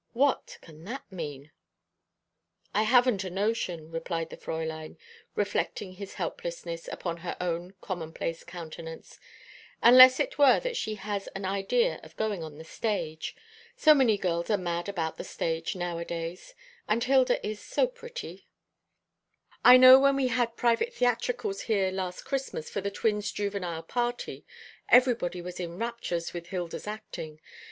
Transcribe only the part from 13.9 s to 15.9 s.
many girls are mad about the stage